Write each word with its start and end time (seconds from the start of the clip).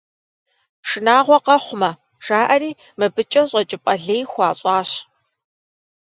Шынагъуэ 0.89 1.37
къэхъумэ, 1.45 1.91
жаӏэри, 2.25 2.71
мыбыкӏэ 2.97 3.43
щӏэкӏыпӏэ 3.49 3.93
лей 4.03 4.23
хуащӏащ. 4.31 4.89